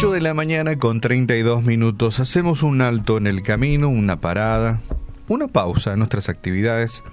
8 0.00 0.12
de 0.12 0.22
la 0.22 0.32
mañana 0.32 0.78
con 0.78 1.02
32 1.02 1.62
minutos. 1.62 2.20
Hacemos 2.20 2.62
un 2.62 2.80
alto 2.80 3.18
en 3.18 3.26
el 3.26 3.42
camino, 3.42 3.90
una 3.90 4.18
parada, 4.18 4.80
una 5.28 5.46
pausa 5.46 5.92
en 5.92 5.98
nuestras 5.98 6.30
actividades. 6.30 7.04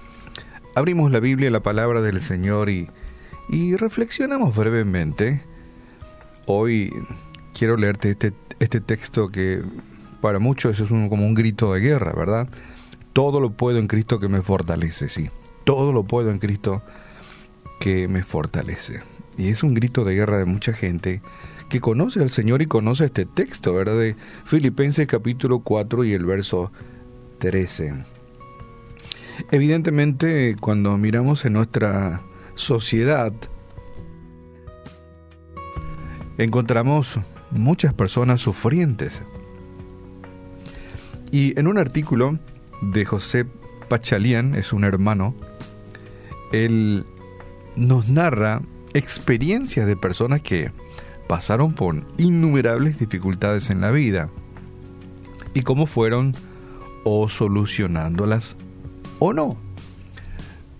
Abrimos 0.73 1.11
la 1.11 1.19
Biblia, 1.19 1.51
la 1.51 1.59
palabra 1.59 2.01
del 2.01 2.21
Señor 2.21 2.69
y, 2.69 2.87
y 3.49 3.75
reflexionamos 3.75 4.55
brevemente. 4.55 5.41
Hoy 6.45 6.93
quiero 7.53 7.75
leerte 7.75 8.11
este, 8.11 8.31
este 8.61 8.79
texto 8.79 9.27
que 9.33 9.61
para 10.21 10.39
muchos 10.39 10.79
es 10.79 10.87
como 10.87 11.25
un 11.25 11.33
grito 11.33 11.73
de 11.73 11.81
guerra, 11.81 12.13
¿verdad? 12.13 12.47
Todo 13.11 13.41
lo 13.41 13.49
puedo 13.49 13.79
en 13.79 13.87
Cristo 13.87 14.21
que 14.21 14.29
me 14.29 14.41
fortalece, 14.41 15.09
sí. 15.09 15.29
Todo 15.65 15.91
lo 15.91 16.03
puedo 16.03 16.31
en 16.31 16.39
Cristo 16.39 16.81
que 17.81 18.07
me 18.07 18.23
fortalece. 18.23 19.01
Y 19.37 19.49
es 19.49 19.61
un 19.61 19.73
grito 19.73 20.05
de 20.05 20.15
guerra 20.15 20.37
de 20.37 20.45
mucha 20.45 20.71
gente 20.71 21.21
que 21.69 21.81
conoce 21.81 22.21
al 22.21 22.29
Señor 22.29 22.61
y 22.61 22.65
conoce 22.65 23.05
este 23.05 23.25
texto, 23.25 23.73
¿verdad? 23.73 23.97
De 23.97 24.15
Filipenses 24.45 25.07
capítulo 25.07 25.59
4 25.59 26.03
y 26.05 26.13
el 26.13 26.25
verso 26.25 26.71
13. 27.39 28.05
Evidentemente, 29.51 30.55
cuando 30.59 30.97
miramos 30.97 31.45
en 31.45 31.53
nuestra 31.53 32.21
sociedad, 32.55 33.33
encontramos 36.37 37.19
muchas 37.51 37.93
personas 37.93 38.41
sufrientes. 38.41 39.13
Y 41.31 41.57
en 41.59 41.67
un 41.67 41.77
artículo 41.77 42.39
de 42.81 43.05
José 43.05 43.45
Pachalian, 43.89 44.55
es 44.55 44.73
un 44.73 44.83
hermano, 44.83 45.35
él 46.51 47.05
nos 47.75 48.09
narra 48.09 48.61
experiencias 48.93 49.85
de 49.85 49.95
personas 49.95 50.41
que 50.41 50.71
pasaron 51.27 51.73
por 51.73 51.95
innumerables 52.17 52.99
dificultades 52.99 53.69
en 53.69 53.81
la 53.81 53.91
vida 53.91 54.29
y 55.53 55.61
cómo 55.61 55.85
fueron 55.85 56.31
o 57.03 57.29
solucionándolas 57.29 58.55
o 59.19 59.33
no. 59.33 59.57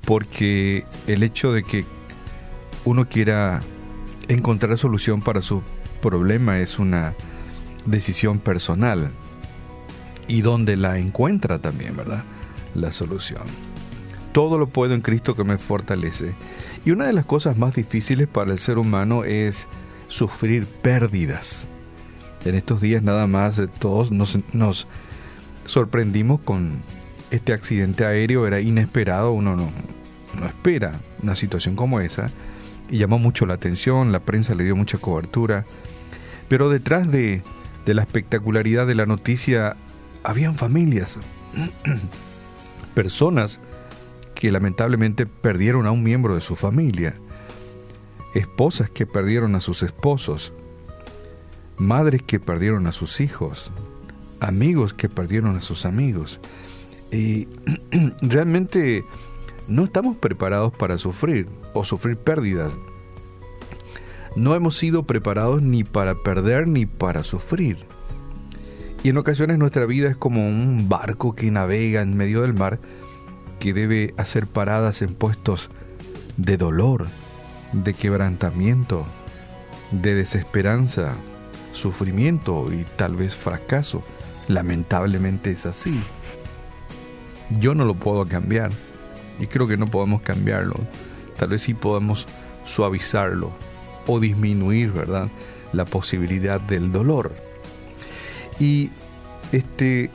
Porque 0.06 0.86
el 1.08 1.23
hecho 1.23 1.52
de 1.52 1.64
que 1.64 1.86
uno 2.86 3.08
quiera 3.09 3.62
encontrar 4.28 4.78
solución 4.78 5.22
para 5.22 5.42
su 5.42 5.62
problema 6.02 6.59
es 6.59 6.80
una 6.80 7.14
decisión 7.86 8.40
personal 8.40 9.12
y 10.28 10.42
donde 10.42 10.75
la 10.75 10.98
encuentra 10.98 11.59
también, 11.59 11.95
¿verdad? 11.95 12.23
La 12.75 12.92
solución. 12.92 13.44
Todo 14.31 14.58
lo 14.58 14.68
puedo 14.68 14.94
en 14.94 15.02
Cristo 15.02 15.36
que 15.36 15.44
me 15.44 15.58
fortalece. 15.58 16.34
Y 16.86 16.92
una 16.92 17.08
de 17.08 17.14
las 17.14 17.25
cosas 17.25 17.58
más 17.58 17.75
difíciles 17.75 18.28
para 18.28 18.52
el 18.52 18.59
ser 18.59 18.78
humano 18.78 19.23
es 19.23 19.68
sufrir 20.08 20.66
pérdidas. 20.66 21.67
En 22.45 22.55
estos 22.55 22.81
días 22.81 23.03
nada 23.03 23.27
más 23.27 23.59
eh, 23.59 23.67
todos 23.80 24.11
nos, 24.11 24.38
nos 24.53 24.88
sorprendimos 25.66 26.39
con 26.41 26.81
este 27.31 27.53
accidente 27.53 28.05
aéreo, 28.05 28.47
era 28.47 28.61
inesperado, 28.61 29.33
uno 29.33 29.55
no, 29.55 29.69
no 30.39 30.45
espera 30.45 31.00
una 31.22 31.35
situación 31.35 31.75
como 31.75 32.00
esa 32.00 32.30
y 32.89 33.00
llamó 33.00 33.19
mucho 33.19 33.45
la 33.45 33.55
atención, 33.55 34.11
la 34.11 34.22
prensa 34.22 34.55
le 34.55 34.63
dio 34.63 34.75
mucha 34.75 34.97
cobertura, 34.97 35.66
pero 36.47 36.69
detrás 36.69 37.11
de, 37.11 37.41
de 37.85 37.94
la 37.94 38.03
espectacularidad 38.03 38.88
de 38.88 38.95
la 38.95 39.05
noticia 39.05 39.75
habían 40.23 40.55
familias, 40.55 41.17
personas 42.94 43.59
que 44.35 44.52
lamentablemente 44.52 45.25
perdieron 45.25 45.85
a 45.85 45.91
un 45.91 46.03
miembro 46.03 46.35
de 46.35 46.41
su 46.41 46.55
familia 46.55 47.16
esposas 48.33 48.89
que 48.89 49.06
perdieron 49.06 49.56
a 49.56 49.61
sus 49.61 49.83
esposos, 49.83 50.53
madres 51.78 52.22
que 52.24 52.40
perdieron 52.40 52.88
a 52.88 52.91
sus 52.91 53.19
hijos, 53.19 53.72
amigos 54.40 54.94
que 54.94 55.09
perdieron 55.09 55.56
a 55.57 55.62
sus 55.62 55.85
amigos. 55.85 56.40
Y 57.12 57.47
realmente 58.22 59.03
no 59.68 59.85
estamos 59.85 60.18
preparados 60.18 60.74
para 60.74 60.97
sufrir 60.97 61.47
o 61.74 61.84
sufrir 61.84 62.18
pérdidas. 62.18 62.72
No 64.35 64.53
hemos 64.56 64.78
sido 64.78 65.03
preparados 65.03 65.62
ni 65.62 65.84
para 65.84 66.16
perder 66.16 66.68
ni 66.68 66.85
para 66.85 67.23
sufrir. 67.23 67.78
Y 69.03 69.09
en 69.09 69.18
ocasiones 69.18 69.57
nuestra 69.57 69.85
vida 69.85 70.09
es 70.09 70.18
como 70.18 70.47
un 70.47 70.90
barco 70.90 71.34
que 71.35 71.50
navega 71.52 72.02
en 72.02 72.18
medio 72.18 72.41
del 72.41 72.53
mar 72.53 72.79
que 73.59 73.73
debe 73.73 74.13
hacer 74.18 74.47
paradas 74.47 75.02
en 75.02 75.13
puestos 75.16 75.69
de 76.38 76.57
dolor, 76.57 77.07
de 77.73 77.94
quebrantamiento, 77.94 79.05
de 79.91 80.16
desesperanza, 80.16 81.13
sufrimiento 81.73 82.72
y 82.72 82.85
tal 82.95 83.16
vez 83.16 83.35
fracaso. 83.35 84.03
Lamentablemente 84.47 85.51
es 85.51 85.66
así. 85.66 86.00
Yo 87.59 87.75
no 87.75 87.85
lo 87.85 87.95
puedo 87.95 88.25
cambiar 88.25 88.72
y 89.39 89.47
creo 89.47 89.67
que 89.67 89.78
no 89.78 89.88
podemos 89.88 90.22
cambiarlo. 90.22 90.75
Tal 91.38 91.50
vez 91.50 91.63
sí 91.63 91.73
podemos 91.73 92.25
suavizarlo 92.66 93.51
o 94.07 94.19
disminuir, 94.19 94.91
¿verdad? 94.91 95.29
La 95.73 95.85
posibilidad 95.85 96.59
del 96.59 96.91
dolor. 96.91 97.34
Y 98.59 98.89
este 99.51 100.09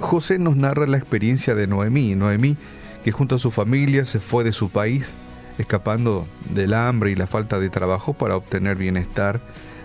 José 0.00 0.38
nos 0.38 0.56
narra 0.56 0.86
la 0.86 0.98
experiencia 0.98 1.54
de 1.54 1.66
Noemí. 1.66 2.14
Noemí 2.14 2.56
que 3.04 3.12
junto 3.12 3.36
a 3.36 3.38
su 3.38 3.50
familia 3.50 4.06
se 4.06 4.18
fue 4.18 4.44
de 4.44 4.52
su 4.52 4.70
país 4.70 5.06
escapando 5.58 6.26
del 6.50 6.74
hambre 6.74 7.10
y 7.10 7.14
la 7.14 7.26
falta 7.26 7.58
de 7.58 7.70
trabajo 7.70 8.12
para 8.12 8.36
obtener 8.36 8.76
bienestar, 8.76 9.40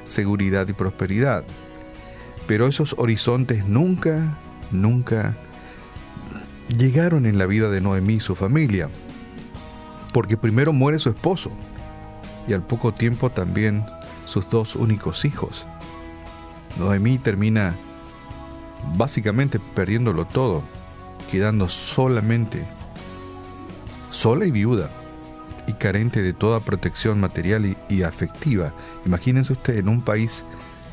seguridad 0.06 0.68
y 0.68 0.74
prosperidad. 0.74 1.44
Pero 2.48 2.68
esos 2.68 2.96
horizontes 2.98 3.68
nunca, 3.68 4.38
nunca 4.72 5.36
llegaron 6.68 7.26
en 7.26 7.38
la 7.38 7.46
vida 7.46 7.70
de 7.70 7.82
Noemí 7.82 8.16
y 8.16 8.20
su 8.20 8.36
familia, 8.36 8.90
porque 10.14 10.38
primero 10.38 10.74
muere 10.74 11.00
su 11.00 11.10
esposo 11.10 11.52
y 12.48 12.54
al 12.54 12.64
poco 12.64 12.94
tiempo 12.94 13.30
también 13.30 13.86
sus 14.26 14.50
dos 14.50 14.76
únicos 14.76 15.26
hijos. 15.26 15.68
Noemí 16.80 17.20
termina 17.20 17.76
básicamente 18.96 19.60
perdiéndolo 19.60 20.26
todo, 20.26 20.64
quedando 21.30 21.70
solamente 21.70 22.66
sola 24.12 24.46
y 24.46 24.52
viuda 24.52 24.90
y 25.70 25.74
carente 25.74 26.24
de 26.24 26.34
toda 26.34 26.60
protección 26.60 27.20
material 27.20 27.78
y, 27.88 28.02
afectiva. 28.02 28.74
Imagínense 29.06 29.54
usted 29.54 29.78
en 29.78 29.88
un 29.88 30.02
país 30.02 30.44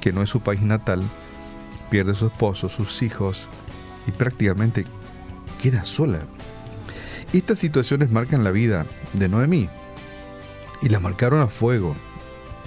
que 0.01 0.13
no 0.13 0.23
es 0.23 0.29
su 0.29 0.41
país 0.41 0.61
natal, 0.61 1.03
pierde 1.91 2.15
su 2.15 2.27
esposo, 2.27 2.69
sus 2.69 3.03
hijos 3.03 3.49
y 4.07 4.11
prácticamente 4.11 4.85
queda 5.63 5.85
sola. 5.85 6.21
Estas 7.33 7.59
situaciones 7.59 8.11
marcan 8.11 8.45
la 8.45 8.51
vida 8.51 8.87
de 9.15 9.29
Noemí 9.29 9.69
y 10.83 10.91
la 10.91 11.01
marcaron 11.01 11.41
a 11.41 11.49
fuego. 11.49 11.97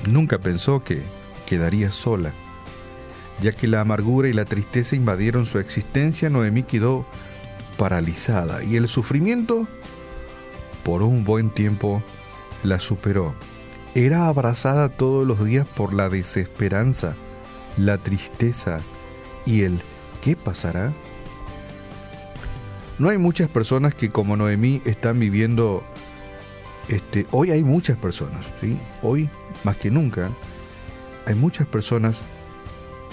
Nunca 0.07 0.39
pensó 0.39 0.83
que 0.83 1.01
quedaría 1.45 1.91
sola. 1.91 2.31
Ya 3.41 3.51
que 3.53 3.67
la 3.67 3.81
amargura 3.81 4.27
y 4.27 4.33
la 4.33 4.45
tristeza 4.45 4.95
invadieron 4.95 5.45
su 5.45 5.59
existencia, 5.59 6.29
Noemí 6.29 6.63
quedó 6.63 7.05
paralizada 7.77 8.63
y 8.63 8.75
el 8.75 8.89
sufrimiento 8.89 9.67
por 10.89 11.03
un 11.03 11.23
buen 11.23 11.51
tiempo 11.51 12.01
la 12.63 12.79
superó. 12.79 13.35
Era 13.93 14.25
abrazada 14.25 14.89
todos 14.89 15.27
los 15.27 15.45
días 15.45 15.67
por 15.67 15.93
la 15.93 16.09
desesperanza, 16.09 17.13
la 17.77 17.99
tristeza 17.99 18.79
y 19.45 19.61
el 19.61 19.81
¿qué 20.23 20.35
pasará? 20.35 20.91
No 22.97 23.09
hay 23.09 23.19
muchas 23.19 23.51
personas 23.51 23.93
que 23.93 24.09
como 24.09 24.35
Noemí 24.35 24.81
están 24.83 25.19
viviendo 25.19 25.83
este 26.87 27.27
hoy 27.29 27.51
hay 27.51 27.63
muchas 27.63 27.95
personas, 27.95 28.47
¿sí? 28.59 28.75
Hoy 29.03 29.29
más 29.63 29.77
que 29.77 29.91
nunca 29.91 30.31
hay 31.27 31.35
muchas 31.35 31.67
personas 31.67 32.17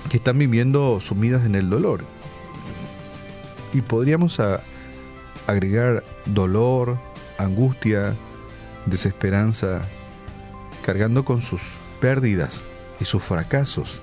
que 0.09 0.17
están 0.17 0.39
viviendo 0.39 0.99
sumidas 1.01 1.45
en 1.45 1.55
el 1.55 1.69
dolor. 1.69 2.05
Y 3.75 3.83
podríamos 3.83 4.41
agregar 5.47 6.05
dolor, 6.25 6.97
angustia, 7.39 8.15
desesperanza, 8.87 9.83
cargando 10.85 11.25
con 11.25 11.43
sus 11.43 11.61
pérdidas 12.01 12.63
y 13.01 13.05
sus 13.05 13.23
fracasos. 13.23 14.03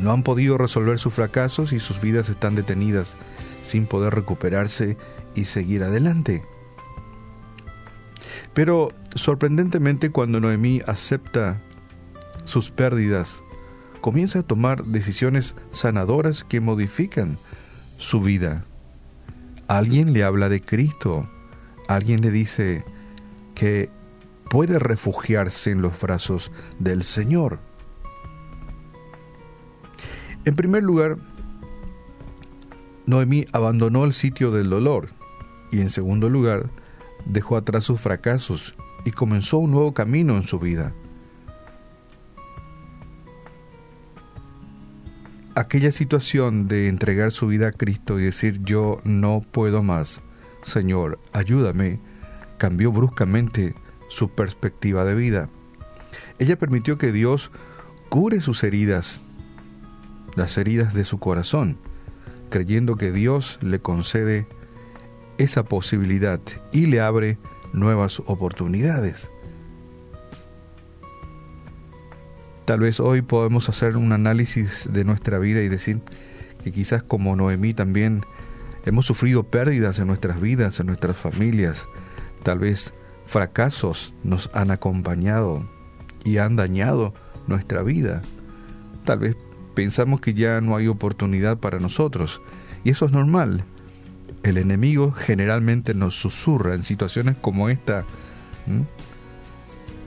No 0.00 0.12
han 0.12 0.22
podido 0.22 0.58
resolver 0.58 0.98
sus 0.98 1.14
fracasos 1.14 1.72
y 1.72 1.80
sus 1.80 2.00
vidas 2.00 2.28
están 2.28 2.54
detenidas 2.54 3.16
sin 3.62 3.86
poder 3.86 4.14
recuperarse 4.14 4.96
y 5.34 5.46
seguir 5.46 5.82
adelante. 5.82 6.44
Pero 8.54 8.88
sorprendentemente 9.14 10.10
cuando 10.10 10.40
Noemí 10.40 10.80
acepta 10.86 11.60
sus 12.44 12.70
pérdidas, 12.70 13.42
comienza 14.00 14.40
a 14.40 14.42
tomar 14.42 14.84
decisiones 14.84 15.54
sanadoras 15.72 16.44
que 16.44 16.60
modifican 16.60 17.38
su 17.98 18.20
vida. 18.20 18.64
Alguien 19.68 20.12
le 20.12 20.22
habla 20.22 20.48
de 20.48 20.60
Cristo, 20.60 21.28
alguien 21.88 22.20
le 22.20 22.30
dice 22.30 22.84
que 23.54 23.88
puede 24.50 24.78
refugiarse 24.78 25.70
en 25.70 25.82
los 25.82 26.00
brazos 26.00 26.52
del 26.78 27.04
Señor. 27.04 27.58
En 30.44 30.54
primer 30.54 30.82
lugar, 30.82 31.16
Noemí 33.06 33.46
abandonó 33.52 34.04
el 34.04 34.14
sitio 34.14 34.50
del 34.50 34.70
dolor 34.70 35.10
y 35.70 35.80
en 35.80 35.90
segundo 35.90 36.28
lugar, 36.28 36.70
dejó 37.24 37.56
atrás 37.56 37.84
sus 37.84 38.00
fracasos 38.00 38.74
y 39.04 39.12
comenzó 39.12 39.58
un 39.58 39.72
nuevo 39.72 39.94
camino 39.94 40.36
en 40.36 40.44
su 40.44 40.58
vida. 40.58 40.92
Aquella 45.54 45.90
situación 45.90 46.68
de 46.68 46.88
entregar 46.88 47.32
su 47.32 47.46
vida 47.46 47.68
a 47.68 47.72
Cristo 47.72 48.20
y 48.20 48.24
decir 48.24 48.60
yo 48.62 49.00
no 49.04 49.40
puedo 49.50 49.82
más, 49.82 50.20
Señor, 50.62 51.18
ayúdame, 51.32 52.00
cambió 52.58 52.92
bruscamente 52.92 53.74
su 54.08 54.28
perspectiva 54.30 55.04
de 55.04 55.14
vida. 55.14 55.48
Ella 56.38 56.56
permitió 56.58 56.98
que 56.98 57.12
Dios 57.12 57.50
cure 58.08 58.40
sus 58.40 58.62
heridas, 58.62 59.20
las 60.34 60.58
heridas 60.58 60.94
de 60.94 61.04
su 61.04 61.18
corazón, 61.18 61.78
creyendo 62.50 62.96
que 62.96 63.12
Dios 63.12 63.58
le 63.62 63.80
concede 63.80 64.46
esa 65.38 65.64
posibilidad 65.64 66.40
y 66.72 66.86
le 66.86 67.00
abre 67.00 67.38
nuevas 67.72 68.20
oportunidades. 68.26 69.28
Tal 72.64 72.80
vez 72.80 72.98
hoy 72.98 73.22
podemos 73.22 73.68
hacer 73.68 73.96
un 73.96 74.12
análisis 74.12 74.88
de 74.90 75.04
nuestra 75.04 75.38
vida 75.38 75.62
y 75.62 75.68
decir 75.68 76.00
que 76.64 76.72
quizás 76.72 77.02
como 77.02 77.36
Noemí 77.36 77.74
también 77.74 78.24
hemos 78.86 79.04
sufrido 79.04 79.42
pérdidas 79.42 79.98
en 79.98 80.06
nuestras 80.06 80.40
vidas, 80.40 80.80
en 80.80 80.86
nuestras 80.86 81.16
familias. 81.16 81.84
Tal 82.42 82.60
vez 82.60 82.92
fracasos 83.26 84.14
nos 84.22 84.48
han 84.54 84.70
acompañado 84.70 85.68
y 86.24 86.38
han 86.38 86.56
dañado 86.56 87.12
nuestra 87.46 87.82
vida. 87.82 88.22
Tal 89.04 89.18
vez 89.18 89.36
pensamos 89.74 90.20
que 90.20 90.32
ya 90.32 90.60
no 90.60 90.76
hay 90.76 90.86
oportunidad 90.86 91.58
para 91.58 91.78
nosotros. 91.78 92.40
Y 92.84 92.90
eso 92.90 93.06
es 93.06 93.12
normal. 93.12 93.64
El 94.42 94.56
enemigo 94.56 95.12
generalmente 95.12 95.92
nos 95.92 96.14
susurra 96.14 96.74
en 96.74 96.84
situaciones 96.84 97.36
como 97.40 97.68
esta 97.68 98.04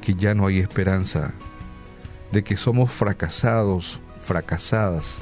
que 0.02 0.16
ya 0.16 0.34
no 0.34 0.48
hay 0.48 0.60
esperanza, 0.60 1.34
de 2.32 2.44
que 2.44 2.56
somos 2.56 2.92
fracasados, 2.92 4.00
fracasadas, 4.22 5.20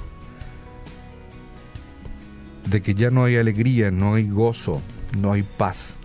de 2.70 2.82
que 2.82 2.94
ya 2.94 3.10
no 3.10 3.24
hay 3.24 3.38
alegría, 3.38 3.92
no 3.92 4.16
hay 4.16 4.28
gozo, 4.28 4.82
no 5.18 5.34
hay 5.34 5.44
paz. 5.44 5.96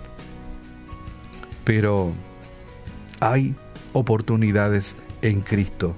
Pero 1.64 2.12
hay 3.20 3.54
oportunidades 3.92 4.94
en 5.22 5.40
Cristo. 5.40 5.94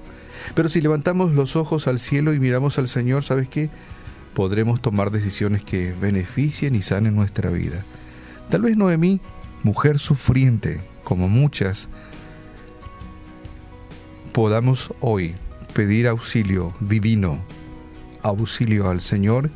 Pero 0.53 0.69
si 0.69 0.81
levantamos 0.81 1.31
los 1.31 1.55
ojos 1.55 1.87
al 1.87 1.99
cielo 1.99 2.33
y 2.33 2.39
miramos 2.39 2.77
al 2.77 2.89
Señor, 2.89 3.23
¿sabes 3.23 3.47
qué? 3.49 3.69
Podremos 4.33 4.81
tomar 4.81 5.11
decisiones 5.11 5.63
que 5.63 5.93
beneficien 5.93 6.75
y 6.75 6.81
sanen 6.81 7.15
nuestra 7.15 7.49
vida. 7.49 7.83
Tal 8.49 8.61
vez 8.61 8.77
Noemí, 8.77 9.21
mujer 9.63 9.97
sufriente, 9.97 10.81
como 11.03 11.27
muchas, 11.29 11.87
podamos 14.33 14.93
hoy 14.99 15.35
pedir 15.73 16.07
auxilio 16.07 16.73
divino, 16.79 17.39
auxilio 18.21 18.89
al 18.89 19.01
Señor, 19.01 19.49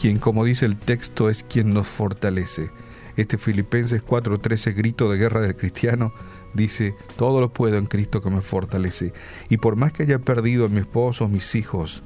quien 0.00 0.18
como 0.18 0.44
dice 0.44 0.64
el 0.64 0.76
texto 0.76 1.28
es 1.28 1.42
quien 1.42 1.74
nos 1.74 1.86
fortalece. 1.86 2.70
Este 3.16 3.36
Filipenses 3.36 4.02
4:13 4.02 4.74
grito 4.74 5.10
de 5.10 5.18
guerra 5.18 5.40
del 5.40 5.56
cristiano 5.56 6.12
dice, 6.54 6.94
todo 7.16 7.40
lo 7.40 7.52
puedo 7.52 7.76
en 7.76 7.86
Cristo 7.86 8.22
que 8.22 8.30
me 8.30 8.40
fortalece. 8.40 9.12
Y 9.50 9.58
por 9.58 9.76
más 9.76 9.92
que 9.92 10.04
haya 10.04 10.18
perdido 10.18 10.64
a 10.64 10.68
mi 10.68 10.80
esposo, 10.80 11.28
mis 11.28 11.54
hijos, 11.54 12.02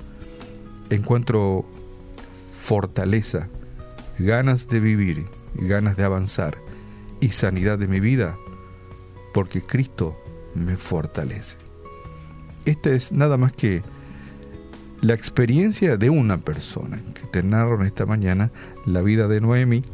encuentro 0.91 1.65
fortaleza, 2.61 3.49
ganas 4.19 4.69
de 4.69 4.81
vivir, 4.81 5.27
ganas 5.55 5.97
de 5.97 6.05
avanzar 6.05 6.59
y 7.21 7.31
sanidad 7.31 7.79
de 7.79 7.87
mi 7.87 8.01
vida, 8.01 8.37
porque 9.33 9.63
Cristo 9.63 10.17
me 10.55 10.77
fortalece. 10.77 11.57
Esta 12.65 12.91
es 12.91 13.13
nada 13.13 13.37
más 13.37 13.53
que 13.53 13.83
la 15.05 15.13
experiencia 15.13 15.99
de 15.99 16.09
una 16.09 16.39
persona 16.39 16.99
que 17.13 17.27
te 17.27 17.43
narro 17.43 17.85
esta 17.85 18.07
mañana, 18.07 18.51
la 18.87 19.03
vida 19.03 19.29
de 19.29 19.43
Noemi, 19.43 19.85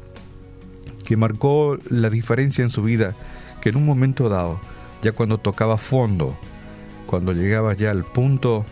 que 1.05 1.17
marcó 1.17 1.77
la 1.89 2.11
diferencia 2.11 2.63
en 2.63 2.71
su 2.71 2.85
vida 2.85 3.17
que 3.61 3.71
en 3.71 3.77
un 3.77 3.87
momento 3.87 4.29
dado, 4.29 4.61
ya 5.03 5.11
cuando 5.11 5.39
tocaba 5.39 5.79
fondo, 5.79 6.37
cuando 7.07 7.33
llegaba 7.33 7.75
ya 7.75 7.91
al 7.91 8.05
punto 8.05 8.65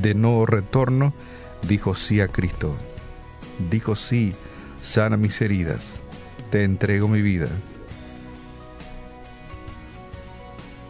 de 0.00 0.14
no 0.14 0.46
retorno, 0.46 1.12
dijo 1.66 1.96
sí 1.96 2.20
a 2.20 2.28
Cristo. 2.28 2.76
Dijo 3.68 3.96
sí, 3.96 4.34
sana 4.82 5.16
mis 5.16 5.40
heridas, 5.40 6.00
te 6.52 6.62
entrego 6.62 7.08
mi 7.08 7.22
vida. 7.22 7.48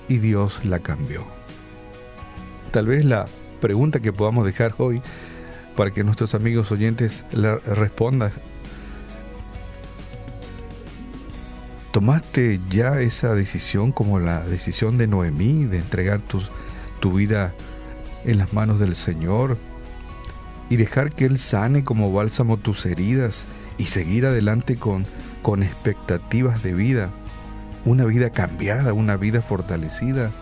Y 0.06 0.18
Dios 0.18 0.62
la 0.66 0.80
cambió. 0.80 1.24
Tal 2.72 2.86
vez 2.88 3.06
la 3.06 3.24
pregunta 3.62 4.00
que 4.00 4.12
podamos 4.12 4.44
dejar 4.44 4.74
hoy 4.76 5.00
para 5.74 5.90
que 5.90 6.04
nuestros 6.04 6.34
amigos 6.34 6.70
oyentes 6.70 7.24
la 7.32 7.56
respondan 7.56 8.32
¿Tomaste 11.92 12.58
ya 12.70 13.02
esa 13.02 13.34
decisión 13.34 13.92
como 13.92 14.18
la 14.18 14.40
decisión 14.40 14.96
de 14.96 15.06
Noemí 15.06 15.66
de 15.66 15.76
entregar 15.76 16.22
tu 17.00 17.12
vida 17.12 17.52
en 18.24 18.38
las 18.38 18.54
manos 18.54 18.80
del 18.80 18.96
Señor 18.96 19.58
y 20.70 20.76
dejar 20.76 21.12
que 21.12 21.26
Él 21.26 21.38
sane 21.38 21.84
como 21.84 22.10
bálsamo 22.10 22.56
tus 22.56 22.86
heridas 22.86 23.44
y 23.76 23.86
seguir 23.86 24.24
adelante 24.24 24.76
con, 24.76 25.04
con 25.42 25.62
expectativas 25.62 26.62
de 26.62 26.72
vida, 26.72 27.10
una 27.84 28.06
vida 28.06 28.30
cambiada, 28.30 28.94
una 28.94 29.18
vida 29.18 29.42
fortalecida? 29.42 30.32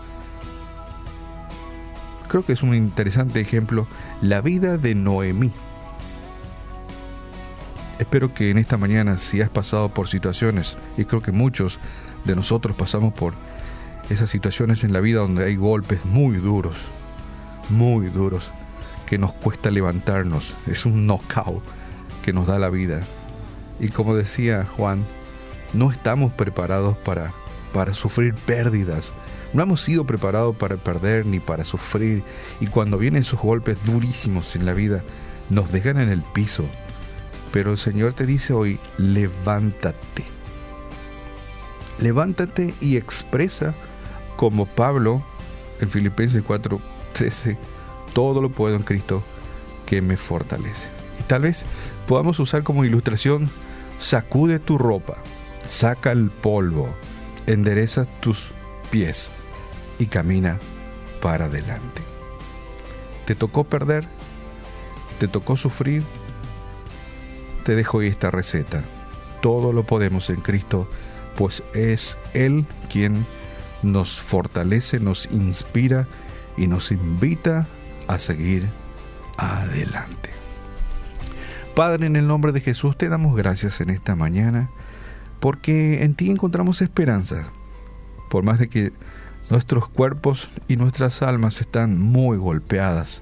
Creo 2.31 2.45
que 2.45 2.53
es 2.53 2.63
un 2.63 2.73
interesante 2.73 3.41
ejemplo 3.41 3.87
la 4.21 4.39
vida 4.39 4.77
de 4.77 4.95
Noemí. 4.95 5.51
Espero 7.99 8.33
que 8.33 8.51
en 8.51 8.57
esta 8.57 8.77
mañana, 8.77 9.17
si 9.17 9.41
has 9.41 9.49
pasado 9.49 9.89
por 9.89 10.07
situaciones, 10.07 10.77
y 10.97 11.03
creo 11.03 11.21
que 11.21 11.33
muchos 11.33 11.77
de 12.23 12.37
nosotros 12.37 12.73
pasamos 12.77 13.13
por 13.13 13.33
esas 14.09 14.29
situaciones 14.29 14.85
en 14.85 14.93
la 14.93 15.01
vida 15.01 15.19
donde 15.19 15.43
hay 15.43 15.57
golpes 15.57 16.05
muy 16.05 16.37
duros, 16.37 16.77
muy 17.67 18.05
duros, 18.07 18.49
que 19.07 19.17
nos 19.17 19.33
cuesta 19.33 19.69
levantarnos, 19.69 20.53
es 20.67 20.85
un 20.85 21.05
knockout 21.05 21.61
que 22.23 22.31
nos 22.31 22.47
da 22.47 22.59
la 22.59 22.69
vida. 22.69 23.01
Y 23.77 23.89
como 23.89 24.15
decía 24.15 24.65
Juan, 24.77 25.03
no 25.73 25.91
estamos 25.91 26.31
preparados 26.31 26.95
para, 26.99 27.33
para 27.73 27.93
sufrir 27.93 28.35
pérdidas, 28.35 29.11
no 29.53 29.63
hemos 29.63 29.81
sido 29.81 30.05
preparados 30.05 30.55
para 30.55 30.77
perder 30.77 31.25
ni 31.25 31.39
para 31.39 31.65
sufrir, 31.65 32.23
y 32.59 32.67
cuando 32.67 32.97
vienen 32.97 33.23
esos 33.23 33.39
golpes 33.39 33.77
durísimos 33.85 34.55
en 34.55 34.65
la 34.65 34.73
vida, 34.73 35.03
nos 35.49 35.71
dejan 35.71 35.99
en 35.99 36.09
el 36.09 36.21
piso, 36.21 36.63
pero 37.51 37.71
el 37.71 37.77
Señor 37.77 38.13
te 38.13 38.25
dice 38.25 38.53
hoy, 38.53 38.79
levántate. 38.97 40.23
Levántate 41.99 42.73
y 42.79 42.95
expresa 42.95 43.75
como 44.37 44.65
Pablo 44.65 45.21
en 45.81 45.89
Filipenses 45.89 46.43
4:13, 46.43 47.57
todo 48.13 48.41
lo 48.41 48.49
puedo 48.49 48.75
en 48.75 48.83
Cristo 48.83 49.21
que 49.85 50.01
me 50.01 50.15
fortalece. 50.15 50.87
Y 51.19 51.23
tal 51.23 51.41
vez 51.41 51.65
podamos 52.07 52.39
usar 52.39 52.63
como 52.63 52.85
ilustración, 52.85 53.49
sacude 53.99 54.59
tu 54.59 54.77
ropa, 54.77 55.17
saca 55.69 56.13
el 56.13 56.29
polvo, 56.29 56.89
endereza 57.45 58.05
tus 58.21 58.47
pies 58.89 59.29
y 60.01 60.07
camina 60.07 60.57
para 61.21 61.45
adelante. 61.45 62.01
¿Te 63.25 63.35
tocó 63.35 63.63
perder? 63.63 64.05
¿Te 65.19 65.27
tocó 65.27 65.55
sufrir? 65.55 66.03
te 67.63 67.75
dejo 67.75 68.01
esta 68.01 68.31
receta. 68.31 68.83
Todo 69.41 69.73
lo 69.73 69.83
podemos 69.83 70.29
en 70.29 70.41
Cristo, 70.41 70.87
pues 71.35 71.63
es 71.73 72.17
Él 72.33 72.65
quien 72.89 73.25
nos 73.83 74.19
fortalece, 74.19 74.99
nos 74.99 75.27
inspira 75.31 76.07
y 76.57 76.67
nos 76.67 76.91
invita 76.91 77.67
a 78.07 78.19
seguir 78.19 78.67
adelante. 79.37 80.29
Padre, 81.75 82.07
en 82.07 82.15
el 82.15 82.27
nombre 82.27 82.51
de 82.51 82.61
Jesús 82.61 82.97
te 82.97 83.09
damos 83.09 83.35
gracias 83.35 83.81
en 83.81 83.89
esta 83.89 84.15
mañana, 84.15 84.69
porque 85.39 86.03
en 86.03 86.13
ti 86.15 86.29
encontramos 86.29 86.81
esperanza, 86.81 87.45
por 88.29 88.43
más 88.43 88.59
de 88.59 88.67
que 88.67 88.91
nuestros 89.49 89.87
cuerpos 89.87 90.49
y 90.67 90.75
nuestras 90.75 91.21
almas 91.21 91.61
están 91.61 91.99
muy 91.99 92.37
golpeadas, 92.37 93.21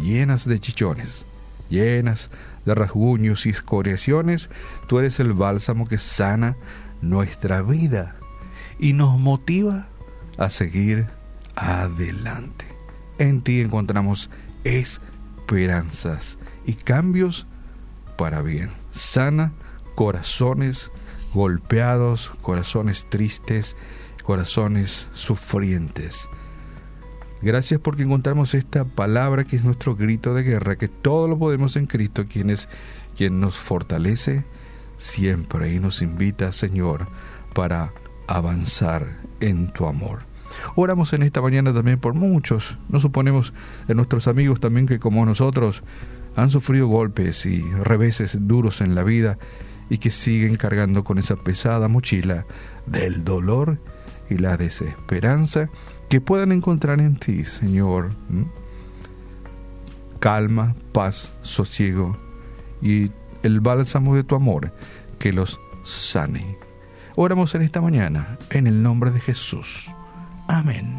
llenas 0.00 0.46
de 0.46 0.60
chichones, 0.60 1.24
llenas 1.68 2.30
de 2.64 2.74
rasguños 2.74 3.46
y 3.46 3.50
escoriaciones, 3.50 4.48
tú 4.88 4.98
eres 4.98 5.20
el 5.20 5.32
bálsamo 5.32 5.86
que 5.86 5.98
sana 5.98 6.56
nuestra 7.02 7.62
vida 7.62 8.16
y 8.78 8.92
nos 8.92 9.18
motiva 9.18 9.86
a 10.38 10.50
seguir 10.50 11.06
adelante. 11.54 12.66
En 13.18 13.40
ti 13.40 13.60
encontramos 13.60 14.30
esperanzas 14.64 16.38
y 16.66 16.74
cambios 16.74 17.46
para 18.16 18.42
bien. 18.42 18.70
Sana 18.92 19.52
corazones 19.94 20.90
golpeados, 21.36 22.30
corazones 22.42 23.06
tristes, 23.10 23.76
corazones 24.26 25.08
sufrientes. 25.12 26.28
Gracias 27.42 27.80
porque 27.80 28.02
encontramos 28.02 28.54
esta 28.54 28.84
palabra 28.84 29.44
que 29.44 29.54
es 29.54 29.64
nuestro 29.64 29.94
grito 29.94 30.34
de 30.34 30.42
guerra, 30.42 30.76
que 30.76 30.88
todo 30.88 31.28
lo 31.28 31.38
podemos 31.38 31.76
en 31.76 31.86
Cristo, 31.86 32.26
quien 32.28 32.50
es 32.50 32.68
quien 33.16 33.40
nos 33.40 33.56
fortalece 33.56 34.44
siempre 34.98 35.72
y 35.72 35.78
nos 35.78 36.02
invita, 36.02 36.50
Señor, 36.50 37.06
para 37.54 37.92
avanzar 38.26 39.06
en 39.38 39.72
tu 39.72 39.86
amor. 39.86 40.20
Oramos 40.74 41.12
en 41.12 41.22
esta 41.22 41.40
mañana 41.40 41.72
también 41.72 42.00
por 42.00 42.14
muchos, 42.14 42.76
no 42.88 42.98
suponemos 42.98 43.52
de 43.86 43.94
nuestros 43.94 44.26
amigos 44.26 44.58
también 44.58 44.86
que 44.86 44.98
como 44.98 45.24
nosotros 45.24 45.84
han 46.34 46.50
sufrido 46.50 46.88
golpes 46.88 47.46
y 47.46 47.60
reveses 47.60 48.36
duros 48.48 48.80
en 48.80 48.96
la 48.96 49.04
vida 49.04 49.38
y 49.88 49.98
que 49.98 50.10
siguen 50.10 50.56
cargando 50.56 51.04
con 51.04 51.18
esa 51.18 51.36
pesada 51.36 51.86
mochila 51.86 52.44
del 52.86 53.22
dolor 53.22 53.78
y 54.30 54.38
la 54.38 54.56
desesperanza 54.56 55.68
que 56.08 56.20
puedan 56.20 56.52
encontrar 56.52 57.00
en 57.00 57.16
ti, 57.16 57.44
Señor. 57.44 58.10
Calma, 60.18 60.74
paz, 60.92 61.36
sosiego 61.42 62.16
y 62.80 63.10
el 63.42 63.60
bálsamo 63.60 64.16
de 64.16 64.24
tu 64.24 64.34
amor 64.34 64.72
que 65.18 65.32
los 65.32 65.58
sane. 65.84 66.58
Oramos 67.14 67.54
en 67.54 67.62
esta 67.62 67.80
mañana 67.80 68.36
en 68.50 68.66
el 68.66 68.82
nombre 68.82 69.10
de 69.10 69.20
Jesús. 69.20 69.90
Amén. 70.48 70.94